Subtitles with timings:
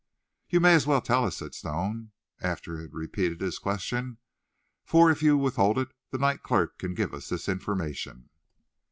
[0.49, 2.09] "You may as well tell us," said Stone,
[2.39, 4.17] after he had repeated his question,
[4.83, 8.31] "for if you withhold it, the night clerk can give us this information."